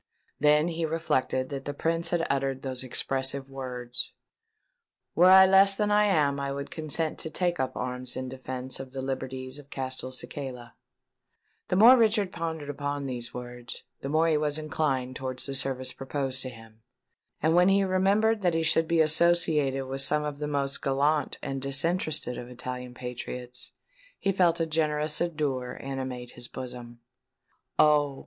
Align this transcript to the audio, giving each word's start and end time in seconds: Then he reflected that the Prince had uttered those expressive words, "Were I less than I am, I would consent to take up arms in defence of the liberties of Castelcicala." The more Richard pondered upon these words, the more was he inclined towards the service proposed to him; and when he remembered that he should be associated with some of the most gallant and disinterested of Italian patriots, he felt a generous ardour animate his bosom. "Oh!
Then 0.39 0.69
he 0.69 0.83
reflected 0.83 1.49
that 1.49 1.65
the 1.65 1.75
Prince 1.75 2.09
had 2.09 2.25
uttered 2.27 2.63
those 2.63 2.81
expressive 2.83 3.51
words, 3.51 4.13
"Were 5.13 5.29
I 5.29 5.45
less 5.45 5.75
than 5.75 5.91
I 5.91 6.05
am, 6.05 6.39
I 6.39 6.51
would 6.51 6.71
consent 6.71 7.19
to 7.19 7.29
take 7.29 7.59
up 7.59 7.77
arms 7.77 8.17
in 8.17 8.27
defence 8.27 8.79
of 8.79 8.93
the 8.93 9.01
liberties 9.03 9.59
of 9.59 9.69
Castelcicala." 9.69 10.73
The 11.67 11.75
more 11.75 11.95
Richard 11.95 12.31
pondered 12.31 12.71
upon 12.71 13.05
these 13.05 13.31
words, 13.31 13.83
the 14.01 14.09
more 14.09 14.39
was 14.39 14.55
he 14.55 14.63
inclined 14.63 15.17
towards 15.17 15.45
the 15.45 15.53
service 15.53 15.93
proposed 15.93 16.41
to 16.41 16.49
him; 16.49 16.81
and 17.39 17.53
when 17.53 17.69
he 17.69 17.83
remembered 17.83 18.41
that 18.41 18.55
he 18.55 18.63
should 18.63 18.87
be 18.87 19.01
associated 19.01 19.85
with 19.85 20.01
some 20.01 20.23
of 20.23 20.39
the 20.39 20.47
most 20.47 20.81
gallant 20.81 21.37
and 21.43 21.61
disinterested 21.61 22.39
of 22.39 22.49
Italian 22.49 22.95
patriots, 22.95 23.71
he 24.17 24.31
felt 24.31 24.59
a 24.59 24.65
generous 24.65 25.21
ardour 25.21 25.77
animate 25.79 26.31
his 26.31 26.47
bosom. 26.47 27.01
"Oh! 27.77 28.19